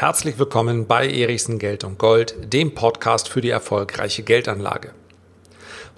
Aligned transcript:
Herzlich 0.00 0.38
willkommen 0.38 0.86
bei 0.86 1.06
Erichsen 1.10 1.58
Geld 1.58 1.84
und 1.84 1.98
Gold, 1.98 2.34
dem 2.54 2.74
Podcast 2.74 3.28
für 3.28 3.42
die 3.42 3.50
erfolgreiche 3.50 4.22
Geldanlage. 4.22 4.92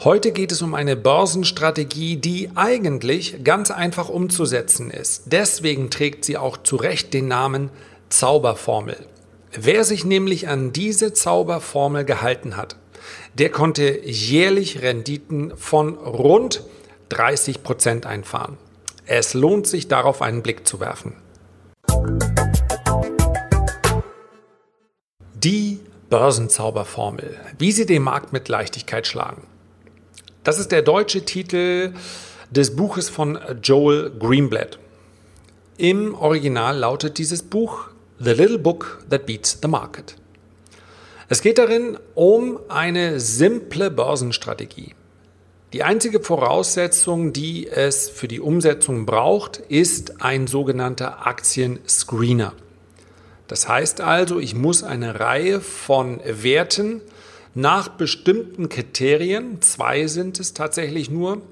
Heute 0.02 0.32
geht 0.32 0.50
es 0.50 0.60
um 0.60 0.74
eine 0.74 0.96
Börsenstrategie, 0.96 2.16
die 2.16 2.50
eigentlich 2.56 3.44
ganz 3.44 3.70
einfach 3.70 4.08
umzusetzen 4.08 4.90
ist. 4.90 5.26
Deswegen 5.26 5.88
trägt 5.88 6.24
sie 6.24 6.36
auch 6.36 6.56
zu 6.56 6.74
Recht 6.74 7.14
den 7.14 7.28
Namen 7.28 7.70
Zauberformel. 8.08 8.96
Wer 9.52 9.84
sich 9.84 10.04
nämlich 10.04 10.48
an 10.48 10.72
diese 10.72 11.12
Zauberformel 11.12 12.04
gehalten 12.04 12.56
hat, 12.56 12.74
der 13.38 13.50
konnte 13.50 14.00
jährlich 14.04 14.82
Renditen 14.82 15.56
von 15.56 15.94
rund 15.94 16.64
30 17.10 17.62
Prozent 17.62 18.06
einfahren. 18.06 18.58
Es 19.06 19.32
lohnt 19.32 19.68
sich 19.68 19.86
darauf 19.86 20.22
einen 20.22 20.42
Blick 20.42 20.66
zu 20.66 20.80
werfen. 20.80 21.14
Die 25.44 25.80
Börsenzauberformel, 26.08 27.36
wie 27.58 27.72
sie 27.72 27.84
den 27.84 28.02
Markt 28.02 28.32
mit 28.32 28.48
Leichtigkeit 28.48 29.08
schlagen. 29.08 29.42
Das 30.44 30.60
ist 30.60 30.70
der 30.70 30.82
deutsche 30.82 31.24
Titel 31.24 31.94
des 32.52 32.76
Buches 32.76 33.08
von 33.08 33.40
Joel 33.60 34.12
Greenblatt. 34.20 34.78
Im 35.78 36.14
Original 36.14 36.78
lautet 36.78 37.18
dieses 37.18 37.42
Buch 37.42 37.88
The 38.20 38.30
Little 38.30 38.60
Book 38.60 39.02
That 39.10 39.26
Beats 39.26 39.58
the 39.60 39.66
Market. 39.66 40.14
Es 41.28 41.42
geht 41.42 41.58
darin 41.58 41.98
um 42.14 42.60
eine 42.68 43.18
simple 43.18 43.90
Börsenstrategie. 43.90 44.94
Die 45.72 45.82
einzige 45.82 46.20
Voraussetzung, 46.20 47.32
die 47.32 47.66
es 47.66 48.08
für 48.08 48.28
die 48.28 48.38
Umsetzung 48.38 49.06
braucht, 49.06 49.56
ist 49.56 50.22
ein 50.22 50.46
sogenannter 50.46 51.26
Aktienscreener. 51.26 52.52
Das 53.52 53.68
heißt 53.68 54.00
also, 54.00 54.40
ich 54.40 54.54
muss 54.54 54.82
eine 54.82 55.20
Reihe 55.20 55.60
von 55.60 56.20
Werten 56.24 57.02
nach 57.52 57.88
bestimmten 57.88 58.70
Kriterien, 58.70 59.60
zwei 59.60 60.06
sind 60.06 60.40
es 60.40 60.54
tatsächlich 60.54 61.10
nur, 61.10 61.42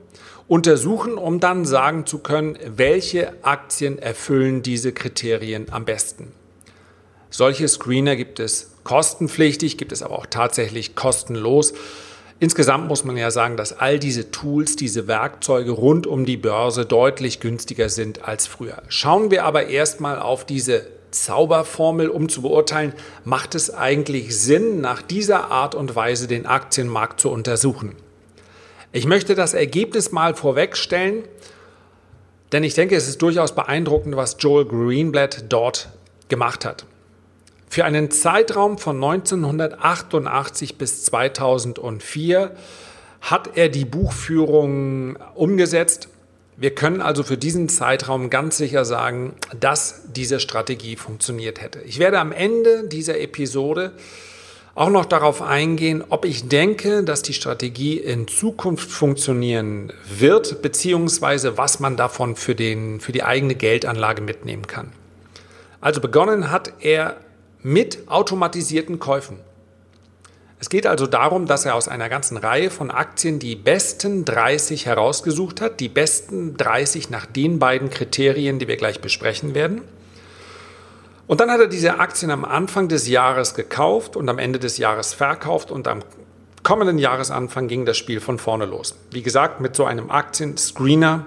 untersuchen, 0.49 1.19
um 1.19 1.41
dann 1.41 1.67
sagen 1.67 2.07
zu 2.07 2.21
können, 2.21 2.59
welche 2.65 3.35
Aktien 3.45 3.99
erfüllen 3.99 4.63
diese 4.63 4.93
Kriterien 4.93 5.67
am 5.73 5.85
besten. 5.85 6.33
Solche 7.29 7.69
Screener 7.69 8.17
gibt 8.17 8.41
es 8.41 8.71
kostenpflichtig, 8.83 9.77
gibt 9.77 9.93
es 9.93 10.03
aber 10.03 10.19
auch 10.19 10.27
tatsächlich 10.27 10.95
kostenlos. 10.95 11.75
Insgesamt 12.39 12.89
muss 12.89 13.05
man 13.05 13.19
ja 13.19 13.31
sagen, 13.31 13.59
dass 13.59 13.79
all 13.79 13.99
diese 13.99 14.31
Tools, 14.31 14.75
diese 14.75 15.07
Werkzeuge 15.07 15.73
rund 15.73 16.07
um 16.07 16.25
die 16.25 16.39
Börse 16.39 16.87
deutlich 16.87 17.41
günstiger 17.41 17.91
sind 17.91 18.25
als 18.25 18.47
früher. 18.47 18.83
Schauen 18.89 19.31
wir 19.31 19.45
aber 19.45 19.67
erstmal 19.67 20.19
auf 20.19 20.47
diese 20.47 20.87
Zauberformel, 21.11 22.09
um 22.09 22.29
zu 22.29 22.43
beurteilen, 22.43 22.95
macht 23.25 23.55
es 23.55 23.73
eigentlich 23.73 24.37
Sinn, 24.37 24.81
nach 24.81 25.03
dieser 25.03 25.51
Art 25.51 25.75
und 25.75 25.95
Weise 25.95 26.27
den 26.27 26.47
Aktienmarkt 26.47 27.21
zu 27.21 27.31
untersuchen. 27.31 27.97
Ich 28.93 29.07
möchte 29.07 29.35
das 29.35 29.55
Ergebnis 29.55 30.13
mal 30.13 30.35
vorwegstellen, 30.35 31.25
denn 32.53 32.65
ich 32.65 32.75
denke, 32.75 32.97
es 32.97 33.09
ist 33.09 33.23
durchaus 33.23 33.55
beeindruckend, 33.55 34.17
was 34.17 34.37
Joel 34.41 34.65
Greenblatt 34.65 35.45
dort 35.49 35.89
gemacht 36.29 36.65
hat. 36.65 36.87
Für 37.69 37.85
einen 37.85 38.11
Zeitraum 38.11 38.79
von 38.79 38.97
1988 38.97 40.77
bis 40.77 41.05
2004 41.05 42.51
hat 43.21 43.57
er 43.57 43.69
die 43.69 43.85
Buchführung 43.85 45.17
umgesetzt 45.35 46.09
wir 46.61 46.75
können 46.75 47.01
also 47.01 47.23
für 47.23 47.39
diesen 47.39 47.71
Zeitraum 47.71 48.29
ganz 48.29 48.59
sicher 48.59 48.85
sagen, 48.85 49.33
dass 49.59 50.03
diese 50.15 50.41
Strategie 50.41 50.97
funktioniert 50.97 51.63
hätte. 51.63 51.81
Ich 51.81 51.99
werde 51.99 52.19
am 52.19 52.33
Ende 52.33 52.87
dieser 52.87 53.19
Episode 53.19 53.93
auch 54.75 54.91
noch 54.91 55.07
darauf 55.07 55.41
eingehen, 55.41 56.05
ob 56.11 56.27
ich 56.27 56.49
denke, 56.49 57.03
dass 57.03 57.23
die 57.23 57.33
Strategie 57.33 57.97
in 57.97 58.29
Zukunft 58.29 58.91
funktionieren 58.91 59.91
wird, 60.19 60.61
beziehungsweise 60.61 61.57
was 61.57 61.81
man 61.81 61.97
davon 61.97 62.37
für, 62.37 62.55
den, 62.55 63.01
für 63.01 63.13
die 63.13 63.23
eigene 63.23 63.55
Geldanlage 63.55 64.21
mitnehmen 64.21 64.67
kann. 64.67 64.93
Also 65.81 66.03
begonnen 66.03 66.51
hat 66.51 66.75
er 66.81 67.17
mit 67.63 68.07
automatisierten 68.07 68.99
Käufen. 68.99 69.39
Es 70.61 70.69
geht 70.69 70.87
also 70.87 71.07
darum, 71.07 71.47
dass 71.47 71.65
er 71.65 71.75
aus 71.75 71.89
einer 71.89 72.11
ganzen 72.11 72.37
Reihe 72.37 72.71
von 72.71 72.91
Aktien 72.91 73.39
die 73.39 73.57
besten 73.57 74.27
30 74.27 74.85
herausgesucht 74.85 75.63
hat, 75.63 75.81
die 75.81 75.89
besten 75.89 76.55
30 76.59 77.09
nach 77.09 77.25
den 77.25 77.59
beiden 77.59 77.89
Kriterien, 77.89 78.59
die 78.59 78.69
wir 78.69 78.77
gleich 78.77 79.01
besprechen 79.01 79.55
werden. 79.55 79.81
Und 81.27 81.41
dann 81.41 81.51
hat 81.51 81.61
er 81.61 81.67
diese 81.67 81.99
Aktien 81.99 82.31
am 82.31 82.45
Anfang 82.45 82.89
des 82.89 83.09
Jahres 83.09 83.55
gekauft 83.55 84.17
und 84.17 84.29
am 84.29 84.39
Ende 84.39 84.59
des 84.59 84.77
Jahres 84.77 85.15
verkauft 85.15 85.71
und 85.71 85.89
am 85.89 86.01
kommenden 86.63 86.99
Jahresanfang 86.99 87.67
ging 87.67 87.87
das 87.87 87.97
Spiel 87.97 88.21
von 88.21 88.39
vorne 88.39 88.67
los. 88.67 88.95
Wie 89.13 89.23
gesagt, 89.23 89.61
mit 89.61 89.75
so 89.75 89.87
einem 89.87 90.11
Aktienscreener 90.11 91.25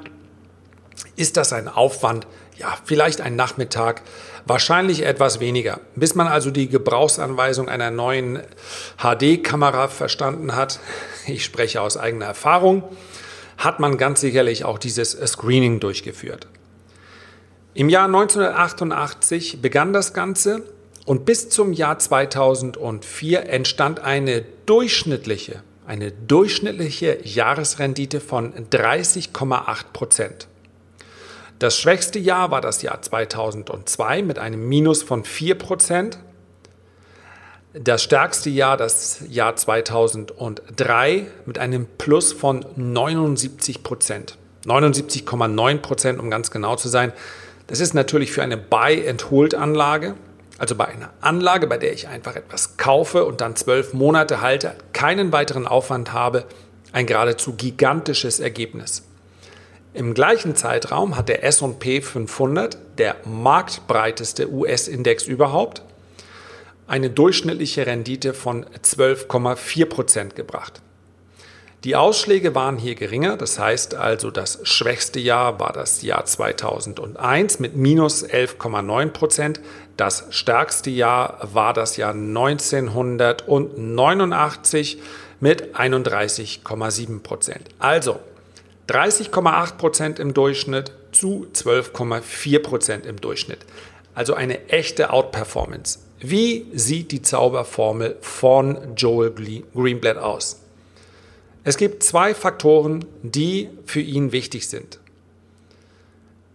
ist 1.16 1.38
das 1.38 1.54
ein 1.54 1.68
Aufwand, 1.68 2.28
ja, 2.58 2.78
vielleicht 2.84 3.22
ein 3.22 3.36
Nachmittag, 3.36 4.02
wahrscheinlich 4.46 5.06
etwas 5.06 5.40
weniger. 5.40 5.80
Bis 5.96 6.16
man 6.16 6.28
also 6.28 6.52
die 6.52 6.70
Gebrauchsanweisung 6.70 7.70
einer 7.70 7.92
neuen 7.92 8.40
HD-Kamera 8.98 9.88
verstanden 9.88 10.56
hat, 10.56 10.80
ich 11.28 11.44
spreche 11.44 11.82
aus 11.82 11.98
eigener 11.98 12.26
Erfahrung, 12.26 12.84
hat 13.58 13.80
man 13.80 13.98
ganz 13.98 14.22
sicherlich 14.22 14.66
auch 14.66 14.78
dieses 14.78 15.12
Screening 15.12 15.80
durchgeführt. 15.80 16.48
Im 17.76 17.90
Jahr 17.90 18.06
1988 18.06 19.62
begann 19.62 19.94
das 19.94 20.14
Ganze 20.14 20.64
und 21.06 21.26
bis 21.26 21.50
zum 21.50 21.74
Jahr 21.74 21.98
2004 21.98 23.50
entstand 23.50 24.00
eine 24.00 24.44
durchschnittliche, 24.66 25.64
eine 25.88 26.12
durchschnittliche 26.12 27.20
Jahresrendite 27.24 28.20
von 28.20 28.54
30,8 28.70 29.86
Prozent. 29.92 30.48
Das 31.64 31.78
schwächste 31.78 32.20
Jahr 32.20 32.52
war 32.52 32.60
das 32.60 32.82
Jahr 32.82 33.02
2002 33.02 34.22
mit 34.22 34.38
einem 34.38 34.68
Minus 34.68 35.02
von 35.02 35.24
4%. 35.24 36.18
Das 37.74 38.04
stärkste 38.04 38.50
Jahr 38.50 38.76
das 38.76 39.24
Jahr 39.30 39.56
2003 39.56 41.26
mit 41.46 41.60
einem 41.60 41.88
Plus 41.98 42.34
von 42.34 42.66
79% 42.66 44.34
79,9% 44.66 46.18
um 46.18 46.30
ganz 46.30 46.52
genau 46.52 46.76
zu 46.76 46.90
sein. 46.90 47.14
Das 47.68 47.80
ist 47.80 47.94
natürlich 47.94 48.34
für 48.34 48.44
eine 48.44 48.58
Buy-and-Hold-Anlage, 48.58 50.16
also 50.58 50.76
bei 50.76 50.90
einer 50.90 51.12
Anlage, 51.22 51.68
bei 51.68 51.78
der 51.78 51.94
ich 51.94 52.10
einfach 52.10 52.36
etwas 52.36 52.76
kaufe 52.76 53.24
und 53.24 53.40
dann 53.40 53.56
zwölf 53.56 53.94
Monate 53.94 54.42
halte, 54.42 54.76
keinen 54.92 55.32
weiteren 55.32 55.66
Aufwand 55.66 56.12
habe, 56.12 56.44
ein 56.92 57.06
geradezu 57.06 57.54
gigantisches 57.54 58.42
Ergebnis. 58.42 59.04
Im 59.96 60.16
gleichen 60.16 60.56
Zeitraum 60.56 61.16
hat 61.16 61.30
der 61.30 61.44
SP 61.46 62.02
500, 62.02 62.80
der 62.98 63.16
marktbreiteste 63.26 64.52
US-Index 64.52 65.28
überhaupt, 65.28 65.84
eine 66.88 67.12
durchschnittliche 67.12 67.86
Rendite 67.86 68.34
von 68.34 68.66
12,4 68.66 69.86
Prozent 69.86 70.36
gebracht. 70.36 70.82
Die 71.84 71.96
Ausschläge 71.96 72.56
waren 72.56 72.78
hier 72.78 72.96
geringer, 72.96 73.38
das 73.38 73.60
heißt 73.60 73.94
also 73.94 74.32
das 74.32 74.62
schwächste 74.64 75.20
Jahr 75.20 75.60
war 75.60 75.74
das 75.74 76.02
Jahr 76.02 76.26
2001 76.26 77.60
mit 77.60 77.76
minus 77.76 78.26
11,9 78.26 79.10
Prozent, 79.10 79.62
das 79.96 80.26
stärkste 80.32 80.90
Jahr 80.90 81.38
war 81.54 81.74
das 81.74 81.98
Jahr 81.98 82.14
1989 82.14 85.00
mit 85.40 85.76
31,7 85.76 87.22
Prozent. 87.22 87.70
Also 87.78 88.20
30,8 88.88 89.78
Prozent 89.78 90.20
im 90.20 90.34
Durchschnitt 90.34 90.92
zu 91.12 91.48
12,4 91.54 92.60
Prozent 92.60 93.06
im 93.06 93.22
Durchschnitt. 93.22 93.60
Also 94.14 94.34
eine 94.34 94.70
echte 94.70 95.12
Outperformance. 95.12 96.00
Wie 96.20 96.68
sieht 96.74 97.12
die 97.12 97.22
Zauberformel 97.22 98.18
von 98.22 98.96
Joel 98.96 99.34
Greenblatt 99.74 100.18
aus? 100.18 100.62
Es 101.64 101.78
gibt 101.78 102.04
zwei 102.04 102.34
Faktoren, 102.34 103.06
die 103.22 103.70
für 103.86 104.02
ihn 104.02 104.32
wichtig 104.32 104.68
sind. 104.68 105.00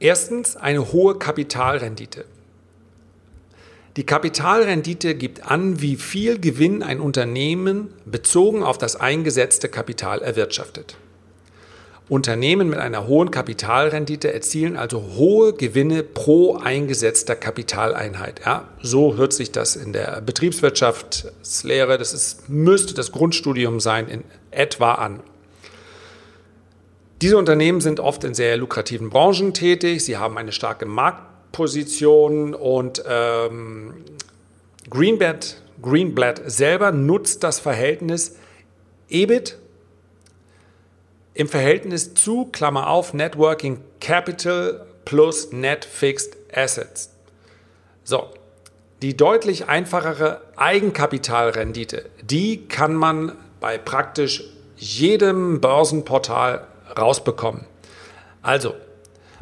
Erstens 0.00 0.56
eine 0.56 0.92
hohe 0.92 1.18
Kapitalrendite. 1.18 2.24
Die 3.96 4.04
Kapitalrendite 4.04 5.14
gibt 5.14 5.50
an, 5.50 5.80
wie 5.80 5.96
viel 5.96 6.38
Gewinn 6.38 6.82
ein 6.82 7.00
Unternehmen 7.00 7.92
bezogen 8.04 8.62
auf 8.62 8.78
das 8.78 8.96
eingesetzte 8.96 9.68
Kapital 9.68 10.20
erwirtschaftet. 10.20 10.96
Unternehmen 12.08 12.70
mit 12.70 12.78
einer 12.78 13.06
hohen 13.06 13.30
Kapitalrendite 13.30 14.32
erzielen 14.32 14.76
also 14.76 15.02
hohe 15.16 15.52
Gewinne 15.52 16.02
pro 16.02 16.56
eingesetzter 16.56 17.36
Kapitaleinheit. 17.36 18.40
Ja, 18.46 18.68
so 18.80 19.16
hört 19.16 19.34
sich 19.34 19.52
das 19.52 19.76
in 19.76 19.92
der 19.92 20.22
Betriebswirtschaftslehre, 20.22 21.98
das 21.98 22.14
ist, 22.14 22.48
müsste 22.48 22.94
das 22.94 23.12
Grundstudium 23.12 23.78
sein, 23.78 24.08
in 24.08 24.24
etwa 24.50 24.94
an. 24.94 25.20
Diese 27.20 27.36
Unternehmen 27.36 27.82
sind 27.82 28.00
oft 28.00 28.24
in 28.24 28.32
sehr 28.32 28.56
lukrativen 28.56 29.10
Branchen 29.10 29.52
tätig, 29.52 30.02
sie 30.02 30.16
haben 30.16 30.38
eine 30.38 30.52
starke 30.52 30.86
Marktposition 30.86 32.54
und 32.54 33.02
ähm, 33.06 34.04
Greenblatt, 34.88 35.60
Greenblatt 35.82 36.40
selber 36.46 36.90
nutzt 36.90 37.44
das 37.44 37.60
Verhältnis 37.60 38.36
EBIT 39.10 39.58
im 41.38 41.48
Verhältnis 41.48 42.14
zu, 42.14 42.46
Klammer 42.46 42.88
auf, 42.88 43.14
Networking 43.14 43.80
Capital 44.00 44.84
plus 45.04 45.52
Net 45.52 45.84
Fixed 45.84 46.36
Assets. 46.52 47.14
So, 48.02 48.26
die 49.02 49.16
deutlich 49.16 49.68
einfachere 49.68 50.40
Eigenkapitalrendite, 50.56 52.06
die 52.22 52.66
kann 52.66 52.96
man 52.96 53.36
bei 53.60 53.78
praktisch 53.78 54.42
jedem 54.76 55.60
Börsenportal 55.60 56.66
rausbekommen. 56.98 57.66
Also, 58.42 58.74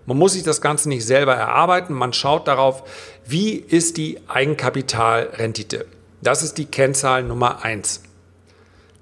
man 0.05 0.19
muss 0.19 0.35
sich 0.35 0.43
das 0.43 0.61
Ganze 0.61 0.91
nicht 0.91 1.07
selber 1.07 1.35
erarbeiten, 1.35 1.95
man 1.95 2.13
schaut 2.13 2.47
darauf, 2.47 2.83
wie 3.25 3.55
ist 3.55 3.97
die 3.97 4.21
Eigenkapitalrendite. 4.29 5.87
Das 6.21 6.43
ist 6.43 6.59
die 6.59 6.67
Kennzahl 6.67 7.23
Nummer 7.23 7.65
1. 7.65 8.03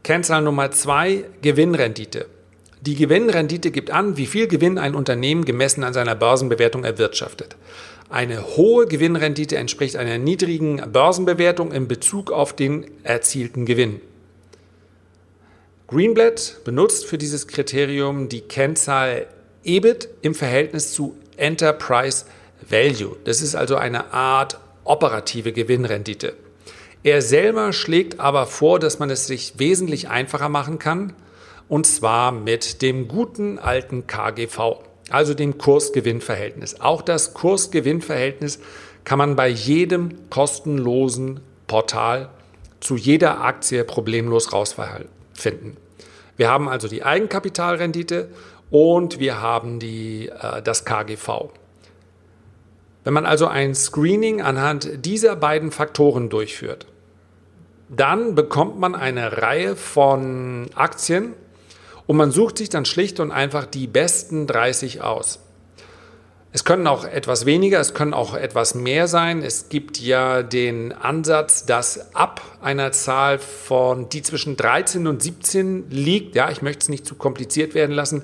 Kennzahl 0.05 0.43
Nummer 0.43 0.71
2, 0.71 1.25
Gewinnrendite. 1.43 2.27
Die 2.87 2.97
Gewinnrendite 2.97 3.71
gibt 3.71 3.91
an, 3.91 4.19
wie 4.19 4.27
viel 4.27 4.47
Gewinn 4.47 4.77
ein 4.77 4.95
Unternehmen 4.95 5.47
gemessen 5.47 5.85
an 5.85 5.95
seiner 5.95 6.15
Börsenbewertung 6.15 6.85
erwirtschaftet. 6.85 7.57
Eine 8.11 8.47
hohe 8.59 8.87
Gewinnrendite 8.87 9.57
entspricht 9.57 9.97
einer 9.97 10.19
niedrigen 10.19 10.93
Börsenbewertung 10.93 11.73
in 11.73 11.89
Bezug 11.89 12.31
auf 12.31 12.55
den 12.55 12.85
erzielten 13.03 13.65
Gewinn. 13.65 14.03
Greenblatt 15.87 16.59
benutzt 16.65 17.07
für 17.07 17.17
dieses 17.17 17.47
Kriterium 17.47 18.29
die 18.29 18.43
Kennzahl 18.43 19.29
EBIT 19.65 20.11
im 20.21 20.35
Verhältnis 20.35 20.93
zu 20.93 21.17
Enterprise 21.39 22.27
Value. 22.69 23.17
Das 23.25 23.41
ist 23.41 23.55
also 23.55 23.77
eine 23.77 24.13
Art 24.13 24.61
operative 24.85 25.53
Gewinnrendite. 25.53 26.35
Er 27.03 27.23
selber 27.23 27.73
schlägt 27.73 28.21
aber 28.21 28.45
vor, 28.45 28.79
dass 28.79 28.99
man 28.99 29.09
es 29.09 29.27
sich 29.27 29.55
wesentlich 29.59 30.11
einfacher 30.11 30.51
machen 30.51 30.79
kann, 30.79 31.15
und 31.75 31.89
zwar 31.89 32.31
mit 32.31 32.83
dem 32.83 33.09
guten 33.09 33.59
alten 33.59 34.07
KGV 34.07 34.77
also 35.11 35.35
dem 35.35 35.59
Kursgewinnverhältnis. 35.59 36.81
Auch 36.81 37.03
das 37.03 37.35
Kursgewinnverhältnis 37.35 38.61
kann 39.03 39.19
man 39.19 39.35
bei 39.35 39.49
jedem 39.49 40.31
kostenlosen 40.31 41.41
Portal 41.67 42.29
zu 42.79 42.95
jeder 42.95 43.41
Aktie 43.41 43.83
problemlos 43.83 44.53
rausfinden. 44.53 45.77
Wir 46.37 46.49
haben 46.49 46.69
also 46.69 46.87
die 46.87 47.03
Eigenkapitalrendite 47.03 48.29
und 48.71 49.19
wir 49.19 49.43
haben 49.43 49.81
die, 49.81 50.29
äh, 50.29 50.63
das 50.63 50.85
KGV. 50.85 51.51
Wenn 53.03 53.15
man 53.15 53.27
also 53.27 53.49
ein 53.49 53.75
Screening 53.75 54.43
anhand 54.43 55.05
dieser 55.05 55.35
beiden 55.35 55.73
Faktoren 55.73 56.29
durchführt, 56.29 56.87
dann 57.89 58.37
bekommt 58.37 58.79
man 58.79 58.95
eine 58.95 59.43
Reihe 59.43 59.75
von 59.75 60.71
Aktien, 60.77 61.35
und 62.07 62.17
man 62.17 62.31
sucht 62.31 62.59
sich 62.59 62.69
dann 62.69 62.85
schlicht 62.85 63.21
und 63.21 63.31
einfach 63.31 63.67
die 63.67 63.87
besten 63.87 64.47
30 64.47 65.03
aus. 65.03 65.41
Es 66.53 66.65
können 66.65 66.87
auch 66.87 67.05
etwas 67.05 67.47
weniger, 67.47 67.81
es 67.81 67.95
können 67.95 68.15
auch 68.15 68.35
etwas 68.35 68.77
mehr 68.77 69.09
sein. 69.09 69.43
Es 69.43 69.71
gibt 69.71 69.99
ja 69.99 70.45
den 70.45 70.93
Ansatz, 70.93 71.67
dass 71.67 72.15
ab 72.15 72.41
einer 72.63 72.93
Zahl 72.93 73.41
von, 73.41 74.09
die 74.09 74.23
zwischen 74.23 74.57
13 74.57 75.09
und 75.09 75.21
17 75.21 75.91
liegt, 75.91 76.37
ja, 76.37 76.51
ich 76.53 76.63
möchte 76.63 76.85
es 76.85 76.89
nicht 76.89 77.07
zu 77.07 77.17
kompliziert 77.17 77.75
werden 77.75 77.91
lassen, 77.91 78.23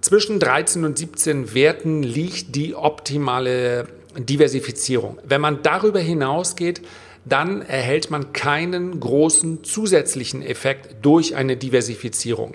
zwischen 0.00 0.40
13 0.40 0.84
und 0.84 0.98
17 0.98 1.54
Werten 1.54 2.02
liegt 2.02 2.56
die 2.56 2.74
optimale 2.74 3.86
Diversifizierung. 4.16 5.18
Wenn 5.22 5.40
man 5.40 5.62
darüber 5.62 6.00
hinausgeht, 6.00 6.82
dann 7.30 7.62
erhält 7.62 8.10
man 8.10 8.32
keinen 8.32 9.00
großen 9.00 9.64
zusätzlichen 9.64 10.42
Effekt 10.42 10.96
durch 11.02 11.36
eine 11.36 11.56
Diversifizierung. 11.56 12.54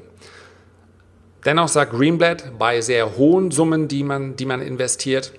Dennoch 1.45 1.67
sagt 1.67 1.93
Greenblatt, 1.93 2.57
bei 2.57 2.81
sehr 2.81 3.17
hohen 3.17 3.51
Summen, 3.51 3.87
die 3.87 4.03
man, 4.03 4.35
die 4.35 4.45
man 4.45 4.61
investiert, 4.61 5.31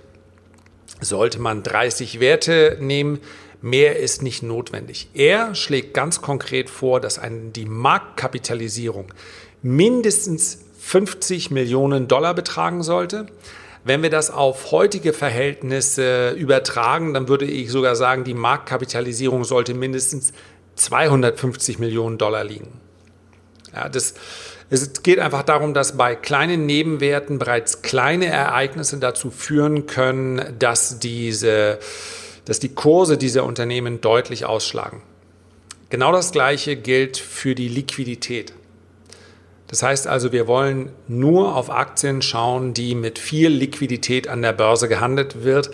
sollte 1.00 1.40
man 1.40 1.62
30 1.62 2.20
Werte 2.20 2.78
nehmen. 2.80 3.18
Mehr 3.60 3.98
ist 3.98 4.22
nicht 4.22 4.42
notwendig. 4.42 5.08
Er 5.14 5.54
schlägt 5.54 5.94
ganz 5.94 6.22
konkret 6.22 6.70
vor, 6.70 7.00
dass 7.00 7.18
eine, 7.18 7.50
die 7.50 7.64
Marktkapitalisierung 7.64 9.12
mindestens 9.62 10.64
50 10.78 11.50
Millionen 11.50 12.06
Dollar 12.06 12.34
betragen 12.34 12.82
sollte. 12.84 13.26
Wenn 13.86 14.02
wir 14.02 14.10
das 14.10 14.32
auf 14.32 14.72
heutige 14.72 15.12
Verhältnisse 15.12 16.30
übertragen, 16.30 17.14
dann 17.14 17.28
würde 17.28 17.44
ich 17.44 17.70
sogar 17.70 17.94
sagen, 17.94 18.24
die 18.24 18.34
Marktkapitalisierung 18.34 19.44
sollte 19.44 19.74
mindestens 19.74 20.32
250 20.74 21.78
Millionen 21.78 22.18
Dollar 22.18 22.42
liegen. 22.42 22.80
Ja, 23.72 23.88
das, 23.88 24.14
es 24.70 25.04
geht 25.04 25.20
einfach 25.20 25.44
darum, 25.44 25.72
dass 25.72 25.96
bei 25.96 26.16
kleinen 26.16 26.66
Nebenwerten 26.66 27.38
bereits 27.38 27.82
kleine 27.82 28.26
Ereignisse 28.26 28.98
dazu 28.98 29.30
führen 29.30 29.86
können, 29.86 30.56
dass, 30.58 30.98
diese, 30.98 31.78
dass 32.44 32.58
die 32.58 32.74
Kurse 32.74 33.16
dieser 33.16 33.44
Unternehmen 33.44 34.00
deutlich 34.00 34.46
ausschlagen. 34.46 35.00
Genau 35.90 36.10
das 36.10 36.32
Gleiche 36.32 36.74
gilt 36.74 37.18
für 37.18 37.54
die 37.54 37.68
Liquidität. 37.68 38.52
Das 39.68 39.82
heißt 39.82 40.06
also, 40.06 40.32
wir 40.32 40.46
wollen 40.46 40.90
nur 41.08 41.56
auf 41.56 41.70
Aktien 41.70 42.22
schauen, 42.22 42.72
die 42.72 42.94
mit 42.94 43.18
viel 43.18 43.48
Liquidität 43.48 44.28
an 44.28 44.42
der 44.42 44.52
Börse 44.52 44.88
gehandelt 44.88 45.42
wird, 45.42 45.70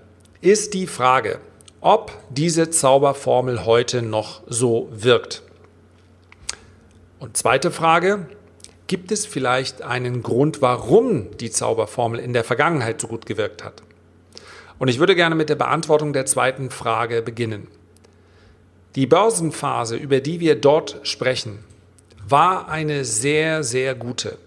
Ist 0.41 0.73
die 0.73 0.87
Frage, 0.87 1.39
ob 1.79 2.11
diese 2.29 2.69
Zauberformel 2.69 3.65
heute 3.65 4.01
noch 4.01 4.41
so 4.47 4.89
wirkt. 4.91 5.43
Und 7.19 7.37
zweite 7.37 7.71
Frage, 7.71 8.25
gibt 8.87 9.11
es 9.11 9.25
vielleicht 9.25 9.81
einen 9.81 10.23
Grund, 10.23 10.61
warum 10.61 11.37
die 11.37 11.51
Zauberformel 11.51 12.19
in 12.19 12.33
der 12.33 12.43
Vergangenheit 12.43 12.99
so 12.99 13.07
gut 13.07 13.25
gewirkt 13.25 13.63
hat? 13.63 13.83
Und 14.79 14.87
ich 14.87 14.99
würde 14.99 15.15
gerne 15.15 15.35
mit 15.35 15.49
der 15.49 15.55
Beantwortung 15.55 16.13
der 16.13 16.25
zweiten 16.25 16.69
Frage 16.69 17.21
beginnen. 17.21 17.67
Die 18.95 19.07
Börsenphase, 19.07 19.95
über 19.95 20.19
die 20.19 20.39
wir 20.39 20.55
dort 20.55 20.99
sprechen, 21.03 21.59
war 22.27 22.69
eine 22.69 23.05
sehr, 23.05 23.63
sehr 23.63 23.95
gute. 23.95 24.37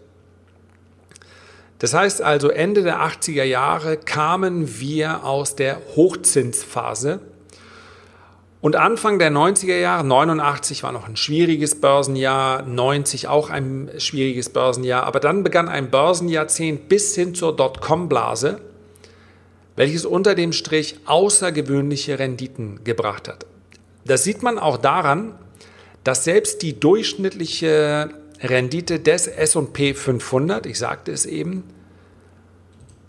Das 1.79 1.93
heißt 1.93 2.23
also, 2.23 2.49
Ende 2.49 2.83
der 2.83 3.01
80er 3.01 3.45
Jahre 3.45 3.97
kamen 3.97 4.81
wir 4.81 5.25
aus 5.25 5.57
der 5.57 5.81
Hochzinsphase 5.95 7.21
Und 8.63 8.77
Anfang 8.77 9.19
der 9.19 9.31
90er 9.31 9.77
Jahre, 9.77 10.05
89 10.05 10.83
war 10.83 10.93
noch 10.93 11.07
ein 11.07 11.17
schwieriges 11.17 11.81
Börsenjahr, 11.81 12.63
90 12.63 13.29
auch 13.29 13.51
ein 13.51 13.91
schwieriges 13.99 14.49
Börsenjahr, 14.49 15.05
aber 15.05 15.21
dann 15.21 15.43
begann 15.43 15.69
ein 15.69 15.91
Börsenjahrzehnt 15.91 16.89
bis 16.89 17.15
hin 17.15 17.35
zur 17.35 17.55
Dotcom-Blase, 17.55 18.61
welches 19.77 20.05
unter 20.05 20.35
dem 20.35 20.53
Strich 20.53 20.97
außergewöhnliche 21.05 22.19
Renditen 22.19 22.83
gebracht 22.83 23.29
hat. 23.29 23.47
Das 24.05 24.25
sieht 24.25 24.43
man 24.43 24.59
auch 24.59 24.79
daran, 24.79 25.35
dass 26.05 26.25
selbst 26.25 26.63
die 26.63 26.79
durchschnittliche 26.79 28.11
Rendite 28.41 29.01
des 29.01 29.27
SP 29.27 29.95
500, 29.95 30.67
ich 30.67 30.79
sagte 30.79 31.13
es 31.13 31.27
eben, 31.27 31.65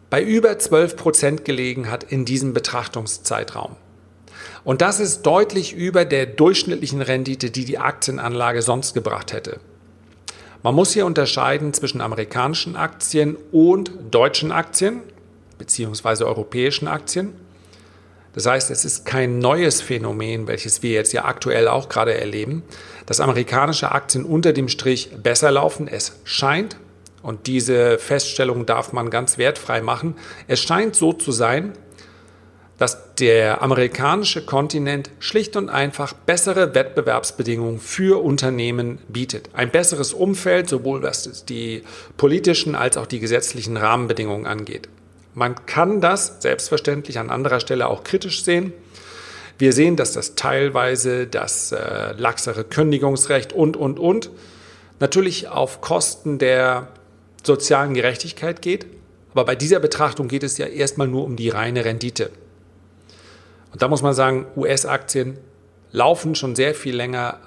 bei 0.09 0.24
über 0.24 0.57
12 0.57 0.95
Prozent 0.95 1.45
gelegen 1.45 1.91
hat 1.91 2.03
in 2.03 2.25
diesem 2.25 2.53
Betrachtungszeitraum. 2.53 3.75
Und 4.63 4.81
das 4.81 5.00
ist 5.00 5.24
deutlich 5.24 5.74
über 5.74 6.05
der 6.05 6.25
durchschnittlichen 6.25 7.01
Rendite, 7.01 7.51
die 7.51 7.65
die 7.65 7.77
Aktienanlage 7.77 8.62
sonst 8.62 8.93
gebracht 8.93 9.33
hätte. 9.33 9.59
Man 10.63 10.75
muss 10.75 10.93
hier 10.93 11.05
unterscheiden 11.05 11.74
zwischen 11.74 12.01
amerikanischen 12.01 12.75
Aktien 12.75 13.38
und 13.51 13.91
deutschen 14.12 14.51
Aktien 14.51 15.01
bzw. 15.57 16.23
europäischen 16.23 16.87
Aktien. 16.87 17.33
Das 18.33 18.45
heißt, 18.45 18.69
es 18.69 18.85
ist 18.85 19.03
kein 19.05 19.39
neues 19.39 19.81
Phänomen, 19.81 20.47
welches 20.47 20.83
wir 20.83 20.91
jetzt 20.91 21.11
ja 21.11 21.25
aktuell 21.25 21.67
auch 21.67 21.89
gerade 21.89 22.13
erleben, 22.13 22.61
dass 23.07 23.19
amerikanische 23.19 23.91
Aktien 23.91 24.25
unter 24.25 24.53
dem 24.53 24.69
Strich 24.69 25.09
besser 25.23 25.51
laufen. 25.51 25.87
Es 25.87 26.19
scheint, 26.23 26.77
und 27.23 27.47
diese 27.47 27.97
Feststellung 27.97 28.67
darf 28.67 28.93
man 28.93 29.09
ganz 29.09 29.39
wertfrei 29.39 29.81
machen, 29.81 30.15
es 30.47 30.59
scheint 30.59 30.95
so 30.95 31.13
zu 31.13 31.31
sein, 31.31 31.73
dass 32.77 33.15
der 33.15 33.63
amerikanische 33.63 34.45
Kontinent 34.45 35.09
schlicht 35.19 35.55
und 35.55 35.69
einfach 35.69 36.13
bessere 36.13 36.75
Wettbewerbsbedingungen 36.75 37.79
für 37.79 38.23
Unternehmen 38.23 38.99
bietet. 39.07 39.49
Ein 39.53 39.71
besseres 39.71 40.13
Umfeld, 40.13 40.69
sowohl 40.69 41.01
was 41.01 41.45
die 41.45 41.83
politischen 42.17 42.75
als 42.75 42.97
auch 42.97 43.07
die 43.07 43.19
gesetzlichen 43.19 43.77
Rahmenbedingungen 43.77 44.45
angeht. 44.45 44.89
Man 45.38 45.67
kann 45.67 46.01
das 46.01 46.38
selbstverständlich 46.39 47.20
an 47.20 47.29
anderer 47.29 47.60
Stelle 47.60 47.89
auch 47.89 48.03
kritisch 48.03 48.44
sehen. 48.44 48.74
Wir 49.60 49.72
sehen, 49.72 49.96
dass 49.96 50.13
das 50.13 50.34
teilweise 50.34 51.27
das 51.27 51.72
äh, 51.72 52.13
laxere 52.13 52.63
Kündigungsrecht 52.63 53.53
und, 53.53 53.77
und, 53.77 54.00
und 54.00 54.32
natürlich 55.00 55.48
auf 55.48 55.79
Kosten 55.79 56.39
der 56.39 56.88
sozialen 57.44 57.94
Gerechtigkeit 57.94 58.63
geht. 58.63 58.88
Aber 59.32 59.46
bei 59.46 59.56
dieser 59.56 59.79
Betrachtung 59.79 60.27
geht 60.27 60.41
es 60.41 60.58
ja 60.58 60.65
erstmal 60.65 61.08
nur 61.08 61.24
um 61.24 61.36
die 61.36 61.50
reine 61.50 61.86
Rendite. 61.86 62.32
Und 63.72 63.84
da 63.84 63.89
muss 63.89 64.01
man 64.01 64.15
sagen, 64.15 64.48
US-Aktien 64.56 65.38
laufen 65.91 66.34
schon 66.34 66.56
sehr 66.56 66.74
viel 66.74 66.96
länger 66.96 67.39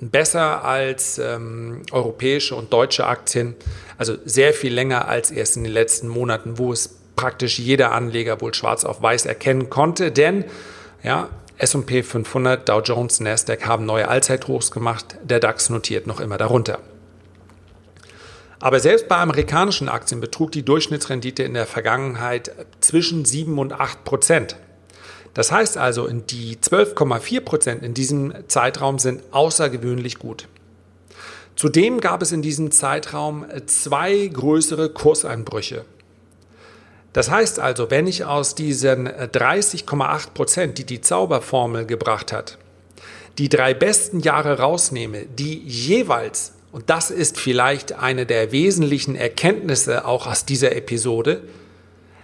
besser 0.00 0.64
als 0.64 1.18
ähm, 1.18 1.82
europäische 1.90 2.54
und 2.54 2.72
deutsche 2.72 3.06
Aktien. 3.06 3.56
Also 3.98 4.16
sehr 4.24 4.54
viel 4.54 4.72
länger 4.72 5.06
als 5.06 5.30
erst 5.30 5.58
in 5.58 5.64
den 5.64 5.74
letzten 5.74 6.08
Monaten, 6.08 6.56
wo 6.56 6.72
es 6.72 6.95
praktisch 7.16 7.58
jeder 7.58 7.92
Anleger 7.92 8.40
wohl 8.40 8.54
schwarz 8.54 8.84
auf 8.84 9.02
weiß 9.02 9.26
erkennen 9.26 9.70
konnte. 9.70 10.12
Denn 10.12 10.44
ja, 11.02 11.28
S&P 11.58 12.02
500, 12.02 12.68
Dow 12.68 12.80
Jones, 12.80 13.20
Nasdaq 13.20 13.66
haben 13.66 13.86
neue 13.86 14.08
Allzeithochs 14.08 14.70
gemacht. 14.70 15.16
Der 15.22 15.40
DAX 15.40 15.70
notiert 15.70 16.06
noch 16.06 16.20
immer 16.20 16.36
darunter. 16.36 16.78
Aber 18.58 18.80
selbst 18.80 19.08
bei 19.08 19.16
amerikanischen 19.16 19.88
Aktien 19.88 20.20
betrug 20.20 20.52
die 20.52 20.64
Durchschnittsrendite 20.64 21.42
in 21.42 21.54
der 21.54 21.66
Vergangenheit 21.66 22.52
zwischen 22.80 23.24
7 23.24 23.58
und 23.58 23.72
8 23.72 24.04
Prozent. 24.04 24.56
Das 25.34 25.52
heißt 25.52 25.76
also, 25.76 26.08
die 26.08 26.56
12,4 26.56 27.40
Prozent 27.42 27.82
in 27.82 27.92
diesem 27.92 28.32
Zeitraum 28.48 28.98
sind 28.98 29.22
außergewöhnlich 29.32 30.18
gut. 30.18 30.48
Zudem 31.56 32.00
gab 32.00 32.22
es 32.22 32.32
in 32.32 32.42
diesem 32.42 32.70
Zeitraum 32.70 33.46
zwei 33.66 34.26
größere 34.26 34.90
Kurseinbrüche. 34.90 35.84
Das 37.16 37.30
heißt 37.30 37.60
also, 37.60 37.90
wenn 37.90 38.06
ich 38.06 38.26
aus 38.26 38.54
diesen 38.54 39.08
30,8 39.08 40.32
Prozent, 40.34 40.76
die 40.76 40.84
die 40.84 41.00
Zauberformel 41.00 41.86
gebracht 41.86 42.30
hat, 42.30 42.58
die 43.38 43.48
drei 43.48 43.72
besten 43.72 44.20
Jahre 44.20 44.58
rausnehme, 44.58 45.24
die 45.24 45.60
jeweils, 45.60 46.52
und 46.72 46.90
das 46.90 47.10
ist 47.10 47.40
vielleicht 47.40 47.94
eine 47.94 48.26
der 48.26 48.52
wesentlichen 48.52 49.16
Erkenntnisse 49.16 50.04
auch 50.04 50.26
aus 50.26 50.44
dieser 50.44 50.76
Episode, 50.76 51.40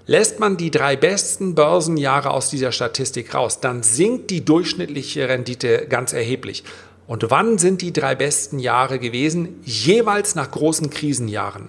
Lässt 0.04 0.40
man 0.40 0.56
die 0.56 0.72
drei 0.72 0.96
besten 0.96 1.54
Börsenjahre 1.54 2.32
aus 2.32 2.50
dieser 2.50 2.72
Statistik 2.72 3.34
raus, 3.34 3.60
dann 3.60 3.84
sinkt 3.84 4.30
die 4.30 4.44
durchschnittliche 4.44 5.28
Rendite 5.28 5.86
ganz 5.88 6.12
erheblich. 6.12 6.64
Und 7.06 7.30
wann 7.30 7.56
sind 7.56 7.82
die 7.82 7.92
drei 7.92 8.16
besten 8.16 8.58
Jahre 8.58 8.98
gewesen? 8.98 9.60
Jeweils 9.62 10.34
nach 10.34 10.50
großen 10.50 10.90
Krisenjahren. 10.90 11.68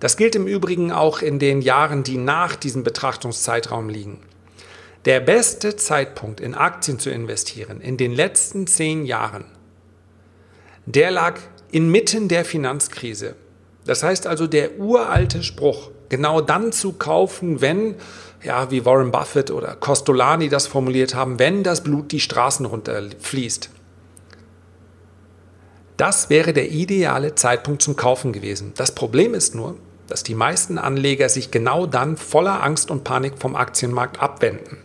Das 0.00 0.16
gilt 0.16 0.34
im 0.34 0.46
Übrigen 0.46 0.92
auch 0.92 1.22
in 1.22 1.38
den 1.38 1.62
Jahren, 1.62 2.02
die 2.02 2.18
nach 2.18 2.56
diesem 2.56 2.82
Betrachtungszeitraum 2.82 3.88
liegen. 3.88 4.20
Der 5.04 5.20
beste 5.20 5.76
Zeitpunkt 5.76 6.40
in 6.40 6.54
Aktien 6.54 6.98
zu 6.98 7.10
investieren 7.10 7.80
in 7.80 7.96
den 7.96 8.12
letzten 8.12 8.66
zehn 8.66 9.06
Jahren, 9.06 9.44
der 10.84 11.10
lag 11.10 11.38
inmitten 11.70 12.28
der 12.28 12.44
Finanzkrise. 12.44 13.34
Das 13.84 14.02
heißt 14.02 14.26
also 14.26 14.46
der 14.46 14.78
uralte 14.78 15.42
Spruch, 15.42 15.90
genau 16.08 16.40
dann 16.40 16.72
zu 16.72 16.92
kaufen, 16.92 17.60
wenn, 17.60 17.94
ja, 18.42 18.70
wie 18.70 18.84
Warren 18.84 19.12
Buffett 19.12 19.50
oder 19.50 19.76
Costolani 19.76 20.48
das 20.48 20.66
formuliert 20.66 21.14
haben, 21.14 21.38
wenn 21.38 21.62
das 21.62 21.82
Blut 21.82 22.12
die 22.12 22.20
Straßen 22.20 22.66
runterfließt. 22.66 23.70
Das 25.96 26.28
wäre 26.30 26.52
der 26.52 26.70
ideale 26.70 27.34
Zeitpunkt 27.34 27.80
zum 27.80 27.96
Kaufen 27.96 28.32
gewesen. 28.32 28.72
Das 28.76 28.92
Problem 28.92 29.34
ist 29.34 29.54
nur, 29.54 29.76
dass 30.08 30.22
die 30.22 30.34
meisten 30.34 30.78
Anleger 30.78 31.28
sich 31.28 31.50
genau 31.50 31.86
dann 31.86 32.16
voller 32.16 32.62
Angst 32.62 32.90
und 32.90 33.04
Panik 33.04 33.34
vom 33.38 33.56
Aktienmarkt 33.56 34.20
abwenden. 34.20 34.78